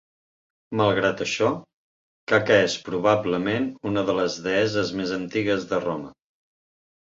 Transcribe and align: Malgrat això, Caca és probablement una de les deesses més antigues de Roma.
Malgrat 0.79 1.19
això, 1.25 1.49
Caca 2.33 2.57
és 2.71 2.79
probablement 2.89 3.69
una 3.93 4.05
de 4.09 4.17
les 4.23 4.41
deesses 4.49 4.97
més 5.03 5.15
antigues 5.21 5.71
de 5.75 5.83
Roma. 5.87 6.13